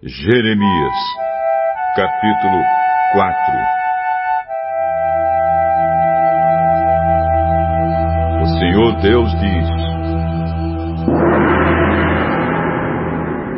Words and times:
Jeremias, 0.00 0.94
capítulo 1.96 2.62
4 3.14 3.34
O 8.40 8.46
Senhor 8.60 9.00
Deus 9.02 9.28
diz: 9.40 9.68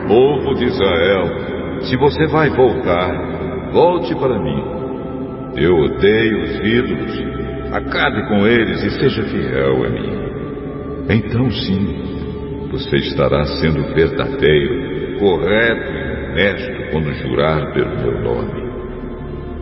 Povo 0.08 0.54
de 0.54 0.64
Israel, 0.64 1.82
se 1.82 1.94
você 1.98 2.26
vai 2.28 2.48
voltar, 2.48 3.70
volte 3.72 4.14
para 4.14 4.38
mim. 4.38 4.64
Eu 5.56 5.76
odeio 5.76 6.42
os 6.42 6.54
ídolos, 6.66 7.22
acabe 7.70 8.26
com 8.28 8.46
eles 8.46 8.82
e 8.82 8.90
seja 8.92 9.24
fiel 9.24 9.84
a 9.84 9.88
mim. 9.90 10.08
Então 11.10 11.50
sim, 11.50 12.70
você 12.70 12.96
estará 12.96 13.44
sendo 13.60 13.92
verdadeiro, 13.92 15.18
correto 15.18 15.92
e 15.92 16.09
honesto 16.30 16.90
quando 16.90 17.12
jurar 17.14 17.72
pelo 17.72 17.96
meu 17.98 18.20
nome. 18.20 18.70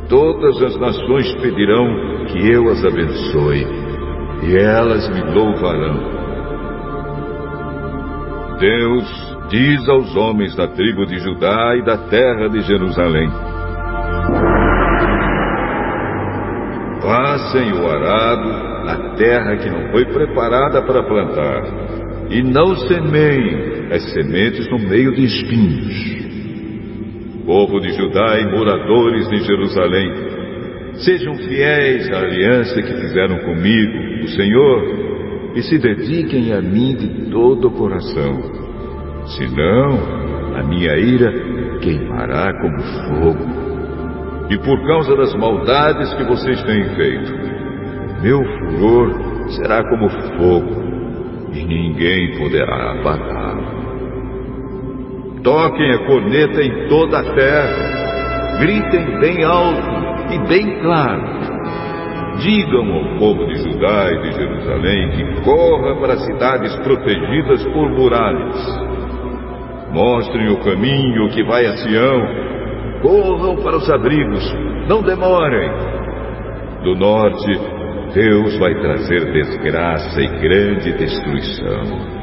Todas 0.08 0.62
as 0.62 0.76
nações 0.78 1.34
pedirão 1.36 2.24
que 2.26 2.50
eu 2.50 2.68
as 2.70 2.84
abençoe, 2.84 3.66
e 4.42 4.56
elas 4.56 5.08
me 5.10 5.34
louvarão. 5.34 6.18
Deus 8.58 9.36
diz 9.50 9.88
aos 9.88 10.16
homens 10.16 10.54
da 10.56 10.68
tribo 10.68 11.06
de 11.06 11.18
Judá 11.18 11.76
e 11.76 11.84
da 11.84 11.98
terra 12.08 12.48
de 12.48 12.60
Jerusalém: 12.62 13.30
Passem 17.02 17.72
o 17.72 17.86
arado 17.86 18.84
na 18.84 19.14
terra 19.16 19.56
que 19.56 19.70
não 19.70 19.90
foi 19.90 20.04
preparada 20.06 20.82
para 20.82 21.02
plantar, 21.02 21.64
e 22.30 22.42
não 22.42 22.76
semeiem 22.76 23.92
as 23.92 24.12
sementes 24.12 24.68
no 24.70 24.78
meio 24.78 25.14
de 25.14 25.24
espinhos 25.24 26.27
povo 27.48 27.80
de 27.80 27.94
Judá 27.94 28.38
e 28.38 28.44
moradores 28.44 29.26
de 29.30 29.38
Jerusalém, 29.38 30.12
sejam 30.96 31.34
fiéis 31.34 32.12
à 32.12 32.18
aliança 32.18 32.82
que 32.82 32.92
fizeram 32.92 33.38
comigo, 33.38 34.22
o 34.22 34.28
Senhor, 34.28 35.52
e 35.54 35.62
se 35.62 35.78
dediquem 35.78 36.52
a 36.52 36.60
mim 36.60 36.94
de 36.94 37.30
todo 37.30 37.68
o 37.68 37.70
coração. 37.70 38.38
Senão, 39.38 39.98
a 40.56 40.62
minha 40.62 40.94
ira 40.98 41.32
queimará 41.80 42.52
como 42.60 42.82
fogo. 42.82 43.46
E 44.50 44.58
por 44.58 44.86
causa 44.86 45.16
das 45.16 45.34
maldades 45.34 46.12
que 46.14 46.24
vocês 46.24 46.62
têm 46.64 46.84
feito, 46.96 47.32
meu 48.20 48.44
furor 48.44 49.48
será 49.56 49.82
como 49.88 50.10
fogo, 50.36 50.82
e 51.54 51.64
ninguém 51.64 52.38
poderá 52.38 52.92
apagá-lo. 52.92 53.77
Toquem 55.48 55.90
a 55.92 55.98
corneta 56.04 56.62
em 56.62 56.88
toda 56.88 57.20
a 57.20 57.34
terra. 57.34 58.58
Gritem 58.60 59.18
bem 59.18 59.42
alto 59.42 59.88
e 60.30 60.38
bem 60.46 60.78
claro. 60.82 61.22
Digam 62.42 62.92
ao 62.92 63.18
povo 63.18 63.46
de 63.46 63.56
Judá 63.56 64.12
e 64.12 64.18
de 64.24 64.32
Jerusalém 64.32 65.10
que 65.12 65.40
corra 65.44 65.96
para 66.02 66.18
cidades 66.18 66.76
protegidas 66.80 67.64
por 67.72 67.88
muralhas. 67.88 68.56
Mostrem 69.90 70.52
o 70.52 70.62
caminho 70.62 71.30
que 71.30 71.42
vai 71.44 71.64
a 71.64 71.78
Sião. 71.78 73.00
Corram 73.00 73.56
para 73.62 73.78
os 73.78 73.88
abrigos. 73.88 74.44
Não 74.86 75.00
demorem. 75.00 75.70
Do 76.84 76.94
norte, 76.94 77.58
Deus 78.12 78.58
vai 78.58 78.74
trazer 78.82 79.32
desgraça 79.32 80.20
e 80.20 80.28
grande 80.42 80.92
destruição 80.92 82.17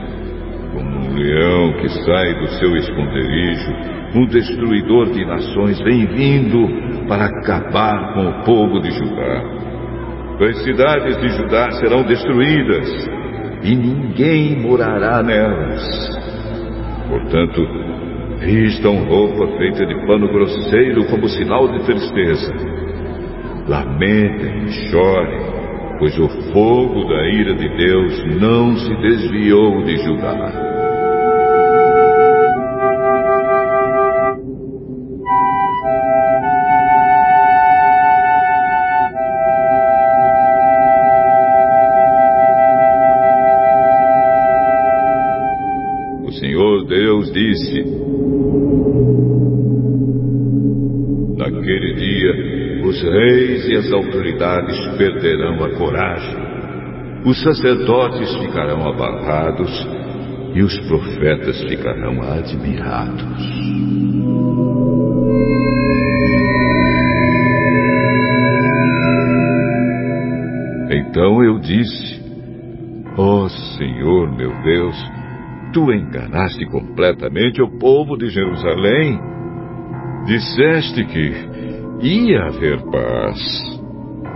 leão 1.15 1.73
que 1.73 1.89
sai 1.89 2.33
do 2.39 2.47
seu 2.59 2.75
esconderijo, 2.75 3.71
um 4.15 4.25
destruidor 4.27 5.11
de 5.11 5.25
nações 5.25 5.79
vem 5.81 6.05
vindo 6.05 7.07
para 7.07 7.25
acabar 7.25 8.13
com 8.13 8.29
o 8.29 8.43
povo 8.43 8.79
de 8.79 8.91
Judá. 8.91 9.43
As 10.39 10.63
cidades 10.63 11.17
de 11.17 11.29
Judá 11.29 11.71
serão 11.71 12.03
destruídas 12.03 12.89
e 13.63 13.75
ninguém 13.75 14.61
morará 14.61 15.23
nelas. 15.23 15.81
Portanto, 17.09 17.61
vistam 18.39 19.05
roupa 19.05 19.47
feita 19.57 19.85
de 19.85 19.95
pano 20.05 20.27
grosseiro 20.27 21.05
como 21.05 21.27
sinal 21.29 21.67
de 21.69 21.85
tristeza. 21.85 22.53
Lamentem 23.67 24.65
e 24.65 24.71
chorem, 24.89 25.41
pois 25.99 26.17
o 26.19 26.27
fogo 26.51 27.05
da 27.05 27.27
ira 27.27 27.55
de 27.55 27.69
Deus 27.77 28.39
não 28.39 28.75
se 28.75 28.95
desviou 28.97 29.83
de 29.83 29.97
Judá. 29.97 30.64
Disse: 47.35 47.83
Naquele 51.37 51.93
dia, 51.95 52.85
os 52.87 53.01
reis 53.01 53.67
e 53.67 53.75
as 53.75 53.91
autoridades 53.91 54.79
perderão 54.97 55.63
a 55.65 55.69
coragem, 55.71 56.37
os 57.25 57.41
sacerdotes 57.43 58.33
ficarão 58.37 58.87
abarrados 58.87 59.87
e 60.53 60.63
os 60.63 60.79
profetas 60.87 61.61
ficarão 61.63 62.21
admirados. 62.21 63.65
Então 70.89 71.43
eu 71.43 71.59
disse: 71.59 72.23
Ó 73.17 73.43
oh, 73.43 73.49
Senhor 73.49 74.31
meu 74.37 74.51
Deus, 74.63 75.14
tu 75.73 75.91
enganaste 75.91 76.65
completamente 76.67 77.61
o 77.61 77.69
povo 77.79 78.17
de 78.17 78.29
Jerusalém. 78.29 79.19
Disseste 80.25 81.05
que 81.05 81.33
ia 82.01 82.45
haver 82.45 82.81
paz, 82.83 83.81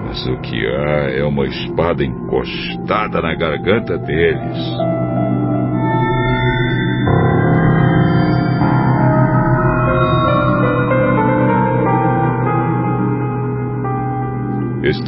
mas 0.05 0.25
o 0.27 0.37
que 0.41 0.65
há 0.67 1.11
é 1.11 1.23
uma 1.23 1.45
espada 1.45 2.03
encostada 2.03 3.21
na 3.21 3.35
garganta 3.35 3.97
deles. 3.97 5.08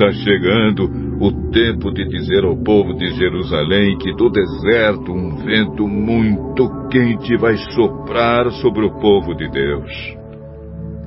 Está 0.01 0.13
chegando 0.13 0.89
o 1.23 1.51
tempo 1.51 1.93
de 1.93 2.03
dizer 2.07 2.43
ao 2.43 2.57
povo 2.57 2.95
de 2.95 3.07
Jerusalém 3.13 3.99
que 3.99 4.11
do 4.15 4.31
deserto 4.31 5.11
um 5.11 5.35
vento 5.45 5.87
muito 5.87 6.87
quente 6.89 7.37
vai 7.37 7.55
soprar 7.75 8.49
sobre 8.49 8.83
o 8.83 8.99
povo 8.99 9.35
de 9.35 9.47
Deus. 9.51 9.91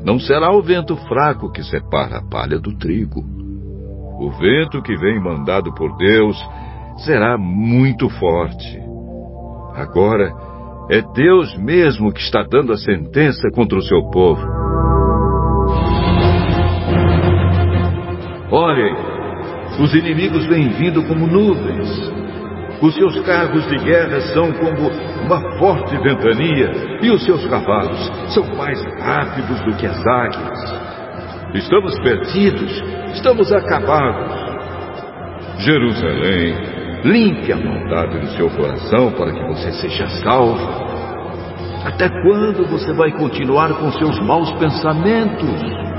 Não 0.05 0.21
será 0.21 0.53
o 0.53 0.62
vento 0.62 0.94
fraco 1.09 1.50
que 1.50 1.65
separa 1.65 2.19
a 2.19 2.22
palha 2.22 2.60
do 2.60 2.78
trigo. 2.78 3.21
O 4.21 4.31
vento 4.38 4.81
que 4.81 4.94
vem 4.94 5.21
mandado 5.21 5.75
por 5.75 5.97
Deus 5.97 6.37
será 6.99 7.37
muito 7.37 8.09
forte. 8.09 8.78
Agora, 9.75 10.32
é 10.88 11.03
Deus 11.03 11.59
mesmo 11.59 12.12
que 12.12 12.21
está 12.21 12.44
dando 12.49 12.72
a 12.72 12.76
sentença 12.76 13.50
contra 13.53 13.76
o 13.76 13.82
seu 13.82 14.09
povo. 14.11 14.64
Olhem, 18.55 18.95
os 19.81 19.93
inimigos 19.95 20.47
vêm 20.47 20.69
vindo 20.69 21.03
como 21.09 21.27
nuvens. 21.27 22.13
Os 22.81 22.95
seus 22.95 23.19
carros 23.23 23.67
de 23.69 23.77
guerra 23.79 24.21
são 24.33 24.53
como 24.53 24.91
uma 25.27 25.59
forte 25.59 25.97
ventania 25.97 26.71
e 27.03 27.11
os 27.11 27.25
seus 27.25 27.45
cavalos 27.47 28.12
são 28.33 28.45
mais 28.55 28.81
rápidos 29.01 29.61
do 29.62 29.75
que 29.75 29.87
as 29.87 30.06
águias. 30.06 30.75
Estamos 31.55 31.99
perdidos, 31.99 32.85
estamos 33.15 33.53
acabados. 33.53 34.33
Jerusalém, 35.59 36.55
limpe 37.03 37.53
a 37.53 37.57
maldade 37.57 38.21
do 38.21 38.29
seu 38.37 38.49
coração 38.50 39.11
para 39.12 39.33
que 39.33 39.49
você 39.49 39.73
seja 39.73 40.07
salvo. 40.23 40.85
Até 41.85 42.09
quando 42.09 42.65
você 42.71 42.93
vai 42.93 43.11
continuar 43.19 43.75
com 43.75 43.91
seus 43.91 44.21
maus 44.21 44.53
pensamentos? 44.53 45.94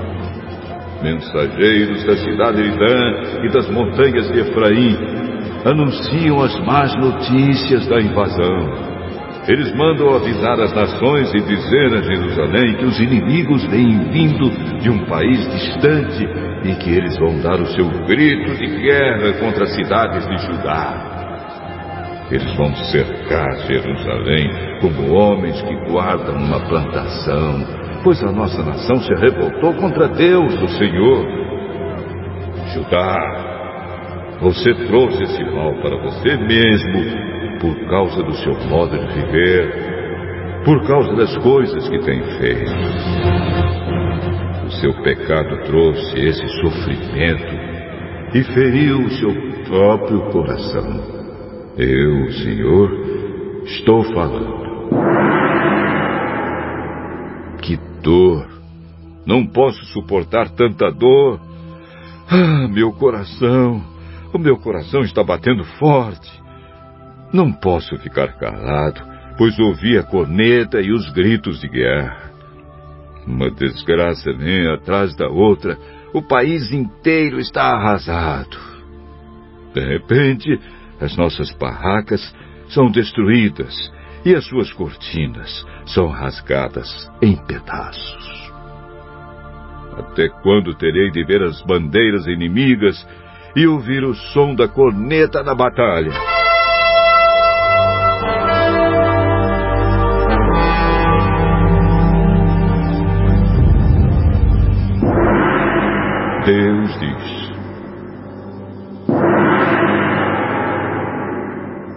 Mensageiros 1.06 2.04
da 2.04 2.18
cidade 2.18 2.64
de 2.64 2.80
Dan 2.80 3.46
e 3.46 3.50
das 3.50 3.70
montanhas 3.70 4.28
de 4.32 4.40
Efraim 4.40 4.98
anunciam 5.64 6.42
as 6.42 6.60
más 6.62 6.96
notícias 6.96 7.86
da 7.88 8.02
invasão. 8.02 8.96
Eles 9.48 9.72
mandam 9.76 10.16
avisar 10.16 10.60
as 10.60 10.74
nações 10.74 11.32
e 11.36 11.42
dizer 11.42 11.94
a 11.94 12.02
Jerusalém 12.02 12.78
que 12.78 12.86
os 12.86 13.00
inimigos 13.00 13.64
vêm 13.68 14.00
vindo 14.10 14.50
de 14.80 14.90
um 14.90 15.06
país 15.06 15.48
distante 15.52 16.28
e 16.64 16.76
que 16.78 16.90
eles 16.90 17.16
vão 17.20 17.40
dar 17.40 17.62
o 17.62 17.68
seu 17.68 17.88
grito 18.08 18.56
de 18.56 18.66
guerra 18.66 19.34
contra 19.34 19.66
as 19.66 19.76
cidades 19.76 20.28
de 20.28 20.38
Judá. 20.40 22.26
Eles 22.32 22.52
vão 22.56 22.74
cercar 22.76 23.56
Jerusalém 23.68 24.50
como 24.82 25.14
homens 25.14 25.62
que 25.62 25.76
guardam 25.88 26.36
uma 26.38 26.60
plantação 26.62 27.85
pois 28.06 28.24
a 28.24 28.32
nossa 28.32 28.62
nação 28.62 28.98
se 29.02 29.12
revoltou 29.16 29.74
contra 29.74 30.08
Deus, 30.08 30.54
o 30.62 30.68
Senhor. 30.68 31.26
Judá, 32.72 34.38
você 34.40 34.76
trouxe 34.86 35.24
esse 35.24 35.44
mal 35.46 35.74
para 35.82 35.98
você 36.04 36.38
mesmo 36.38 37.60
por 37.60 37.76
causa 37.90 38.22
do 38.22 38.34
seu 38.36 38.54
modo 38.70 38.96
de 38.96 39.08
viver, 39.08 40.62
por 40.64 40.86
causa 40.86 41.16
das 41.16 41.36
coisas 41.38 41.90
que 41.90 41.98
tem 41.98 42.22
feito. 42.38 42.72
O 44.68 44.72
seu 44.72 44.94
pecado 45.02 45.64
trouxe 45.66 46.20
esse 46.20 46.48
sofrimento 46.62 47.56
e 48.36 48.44
feriu 48.54 49.00
o 49.00 49.10
seu 49.10 49.34
próprio 49.68 50.22
coração. 50.30 51.02
Eu, 51.76 52.32
Senhor, 52.34 52.92
estou 53.66 54.04
falando. 54.14 55.15
Que 57.66 57.78
dor! 58.04 58.48
Não 59.26 59.44
posso 59.44 59.84
suportar 59.86 60.50
tanta 60.50 60.92
dor. 60.92 61.40
Ah, 62.30 62.68
meu 62.68 62.92
coração! 62.92 63.84
O 64.32 64.38
meu 64.38 64.58
coração 64.58 65.02
está 65.02 65.24
batendo 65.24 65.64
forte. 65.80 66.30
Não 67.34 67.52
posso 67.52 67.98
ficar 67.98 68.38
calado, 68.38 69.02
pois 69.36 69.58
ouvi 69.58 69.98
a 69.98 70.04
corneta 70.04 70.80
e 70.80 70.92
os 70.92 71.12
gritos 71.12 71.60
de 71.60 71.68
guerra. 71.68 72.32
Uma 73.26 73.50
desgraça 73.50 74.32
vem 74.34 74.68
atrás 74.72 75.16
da 75.16 75.28
outra. 75.28 75.76
O 76.14 76.22
país 76.22 76.72
inteiro 76.72 77.40
está 77.40 77.64
arrasado. 77.64 78.58
De 79.74 79.82
repente, 79.82 80.60
as 81.02 81.18
nossas 81.18 81.52
barracas 81.56 82.22
são 82.70 82.92
destruídas 82.92 83.74
e 84.26 84.36
as 84.36 84.46
suas 84.46 84.74
cortinas 84.74 85.66
são 85.86 86.08
rasgadas 86.08 87.10
em 87.22 87.36
pedaços. 87.46 88.52
Até 89.98 90.28
quando 90.42 90.76
terei 90.76 91.12
de 91.12 91.24
ver 91.24 91.44
as 91.44 91.62
bandeiras 91.62 92.26
inimigas 92.26 93.08
e 93.56 93.66
ouvir 93.68 94.04
o 94.04 94.14
som 94.14 94.54
da 94.56 94.68
corneta 94.68 95.44
da 95.44 95.54
batalha? 95.54 96.35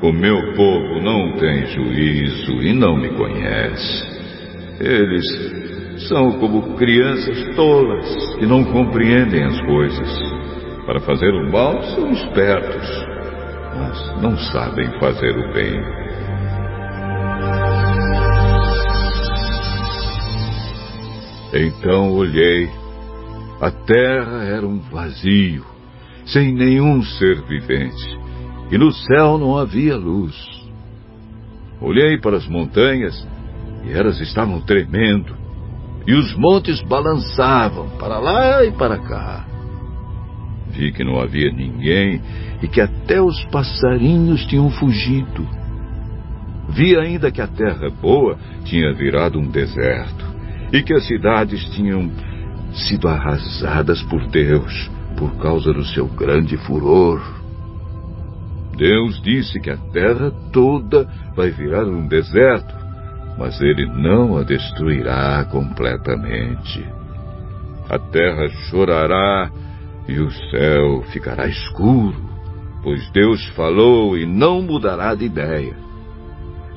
O 0.01 0.13
meu 0.13 0.55
povo 0.55 1.01
não 1.03 1.33
tem 1.39 1.67
juízo 1.67 2.63
e 2.63 2.73
não 2.73 2.97
me 2.97 3.09
conhece. 3.17 4.07
Eles 4.79 5.25
são 6.09 6.39
como 6.39 6.77
crianças 6.77 7.57
tolas 7.57 8.37
que 8.39 8.47
não 8.47 8.63
compreendem 8.63 9.43
as 9.43 9.61
coisas. 9.63 10.19
Para 10.87 11.01
fazer 11.01 11.35
o 11.35 11.51
mal 11.51 11.83
são 11.83 12.13
espertos, 12.13 13.07
mas 13.77 14.23
não 14.23 14.37
sabem 14.37 14.87
fazer 15.01 15.37
o 15.37 15.53
bem. 15.53 15.83
Então 21.55 22.13
olhei, 22.13 22.71
a 23.61 23.71
terra 23.73 24.45
era 24.45 24.65
um 24.65 24.79
vazio, 24.79 25.65
sem 26.25 26.55
nenhum 26.55 27.03
ser 27.03 27.43
vivente 27.49 28.18
e 28.71 28.79
no 28.79 28.93
céu 28.93 29.39
não 29.39 29.57
havia 29.57 29.97
luz. 29.97 30.35
Olhei 31.81 32.19
para 32.19 32.37
as 32.37 32.47
montanhas 32.47 33.27
e 33.85 33.93
elas 33.93 34.21
estavam 34.21 34.61
tremendo, 34.61 35.35
e 36.07 36.15
os 36.15 36.35
montes 36.37 36.83
balançavam 36.83 37.89
para 37.99 38.19
lá 38.19 38.65
e 38.65 38.73
para 38.73 38.99
cá. 38.99 39.47
Vi 40.71 40.93
que 40.93 41.05
não 41.05 41.21
havia 41.21 41.51
ninguém 41.51 42.21
e 42.63 42.69
que 42.69 42.81
até 42.81 43.21
os 43.21 43.45
passarinhos 43.47 44.45
tinham 44.47 44.71
fugido. 44.71 45.47
Vi 46.69 46.97
ainda 46.97 47.31
que 47.31 47.41
a 47.41 47.47
terra 47.47 47.89
boa 47.91 48.39
tinha 48.65 48.93
virado 48.93 49.39
um 49.39 49.49
deserto 49.49 50.27
e 50.73 50.83
que 50.83 50.93
as 50.93 51.07
cidades 51.07 51.65
tinham 51.71 52.11
sido 52.73 53.09
arrasadas 53.09 54.03
por 54.03 54.27
Deus 54.27 54.91
por 55.17 55.37
causa 55.39 55.73
do 55.73 55.85
seu 55.85 56.07
grande 56.07 56.57
furor. 56.59 57.38
Deus 58.79 59.21
disse 59.21 59.59
que 59.59 59.71
a 59.71 59.77
terra 59.77 60.31
toda 60.53 61.05
vai 61.35 61.51
virar 61.51 61.85
um 61.85 62.07
deserto, 62.07 62.73
mas 63.37 63.61
ele 63.61 63.85
não 63.87 64.39
a 64.39 64.45
destruirá 64.45 65.45
completamente. 65.51 66.87
A 67.91 67.99
terra 67.99 68.49
chorará 68.71 69.51
e 70.07 70.21
o 70.21 70.31
céu 70.31 71.03
ficará 71.11 71.49
escuro, 71.49 72.15
pois 72.81 73.11
Deus 73.11 73.45
falou 73.49 74.17
e 74.17 74.25
não 74.25 74.63
mudará 74.63 75.13
de 75.13 75.25
ideia. 75.25 75.75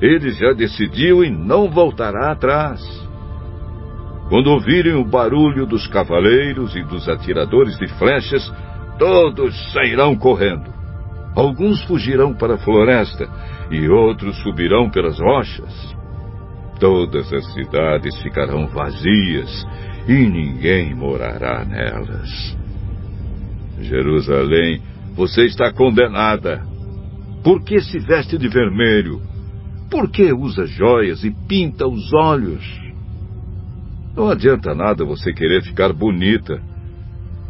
Ele 0.00 0.32
já 0.32 0.52
decidiu 0.52 1.24
e 1.24 1.30
não 1.30 1.70
voltará 1.70 2.32
atrás. 2.32 2.82
Quando 4.28 4.48
ouvirem 4.48 4.94
o 4.94 5.04
barulho 5.04 5.66
dos 5.66 5.86
cavaleiros 5.86 6.74
e 6.74 6.82
dos 6.82 7.08
atiradores 7.08 7.78
de 7.78 7.86
flechas, 7.96 8.52
todos 8.98 9.54
sairão 9.72 10.16
correndo. 10.16 10.81
Alguns 11.34 11.82
fugirão 11.84 12.34
para 12.34 12.54
a 12.54 12.58
floresta 12.58 13.28
e 13.70 13.88
outros 13.88 14.36
subirão 14.42 14.90
pelas 14.90 15.18
rochas. 15.18 15.96
Todas 16.78 17.32
as 17.32 17.54
cidades 17.54 18.20
ficarão 18.22 18.66
vazias 18.66 19.66
e 20.06 20.12
ninguém 20.12 20.94
morará 20.94 21.64
nelas. 21.64 22.56
Jerusalém, 23.80 24.82
você 25.14 25.44
está 25.46 25.72
condenada. 25.72 26.62
Por 27.42 27.62
que 27.62 27.80
se 27.80 27.98
veste 27.98 28.36
de 28.36 28.48
vermelho? 28.48 29.20
Por 29.90 30.10
que 30.10 30.32
usa 30.32 30.66
joias 30.66 31.24
e 31.24 31.30
pinta 31.30 31.86
os 31.86 32.12
olhos? 32.12 32.64
Não 34.14 34.28
adianta 34.28 34.74
nada 34.74 35.04
você 35.04 35.32
querer 35.32 35.62
ficar 35.62 35.92
bonita. 35.92 36.60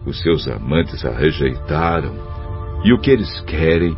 Os 0.06 0.20
seus 0.22 0.46
amantes 0.48 1.04
a 1.04 1.10
rejeitaram 1.10 2.31
e 2.84 2.92
o 2.92 2.98
que 2.98 3.10
eles 3.10 3.40
querem 3.42 3.96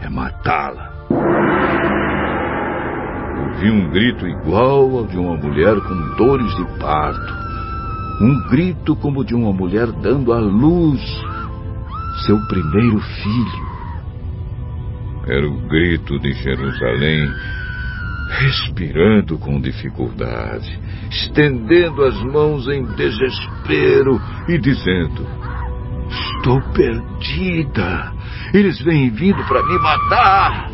é 0.00 0.08
matá-la. 0.08 0.90
Ouvi 3.38 3.70
um 3.70 3.90
grito 3.90 4.26
igual 4.26 4.98
ao 4.98 5.06
de 5.06 5.18
uma 5.18 5.36
mulher 5.36 5.76
com 5.80 6.16
dores 6.16 6.54
de 6.56 6.64
parto. 6.78 7.34
Um 8.22 8.48
grito 8.48 8.96
como 8.96 9.24
de 9.24 9.34
uma 9.34 9.52
mulher 9.52 9.90
dando 9.92 10.32
à 10.32 10.38
luz 10.38 11.00
seu 12.26 12.38
primeiro 12.46 12.98
filho. 13.00 13.70
Era 15.26 15.46
o 15.46 15.60
grito 15.68 16.18
de 16.18 16.32
Jerusalém, 16.32 17.30
respirando 18.30 19.38
com 19.38 19.60
dificuldade, 19.60 20.78
estendendo 21.10 22.04
as 22.04 22.22
mãos 22.24 22.66
em 22.68 22.84
desespero 22.94 24.20
e 24.48 24.58
dizendo: 24.58 25.26
Estou 26.40 26.58
perdida. 26.72 28.14
Eles 28.54 28.80
vêm 28.80 29.10
vindo 29.10 29.44
para 29.44 29.62
me 29.62 29.78
matar. 29.78 30.69